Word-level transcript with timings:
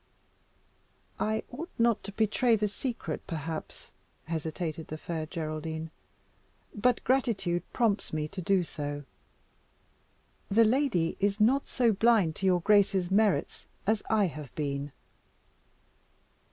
"I 1.19 1.43
ought 1.51 1.69
not 1.77 2.03
to 2.05 2.11
betray 2.11 2.55
the 2.55 2.67
secret, 2.67 3.27
perhaps," 3.27 3.91
hesitated 4.25 4.87
the 4.87 4.97
Fair 4.97 5.27
Geraldine, 5.27 5.91
"but 6.73 7.03
gratitude 7.03 7.61
prompts 7.71 8.11
me 8.11 8.27
to 8.29 8.41
do 8.41 8.63
so. 8.63 9.03
The 10.49 10.65
lady 10.65 11.17
is 11.19 11.39
not 11.39 11.67
so 11.67 11.93
blind 11.93 12.35
to 12.37 12.47
your 12.47 12.61
grace's 12.61 13.11
merits 13.11 13.67
as 13.85 14.01
I 14.09 14.25
have 14.25 14.51
been." 14.55 14.91